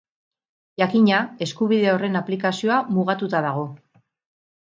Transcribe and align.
Jakina, 0.81 1.17
eskubide 1.45 1.91
horren 1.91 2.19
aplikazioa 2.21 2.79
mugatuta 2.95 3.43
dago. 3.49 3.67